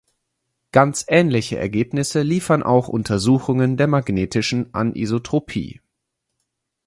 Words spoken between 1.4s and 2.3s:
Ergebnisse